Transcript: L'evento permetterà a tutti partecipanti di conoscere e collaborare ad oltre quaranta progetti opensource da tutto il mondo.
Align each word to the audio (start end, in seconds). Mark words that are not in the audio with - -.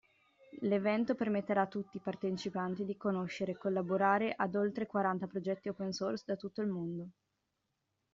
L'evento 0.61 1.13
permetterà 1.13 1.61
a 1.61 1.67
tutti 1.67 1.99
partecipanti 1.99 2.85
di 2.85 2.97
conoscere 2.97 3.51
e 3.51 3.57
collaborare 3.59 4.33
ad 4.35 4.55
oltre 4.55 4.87
quaranta 4.87 5.27
progetti 5.27 5.69
opensource 5.69 6.23
da 6.25 6.35
tutto 6.35 6.61
il 6.63 6.69
mondo. 6.69 7.09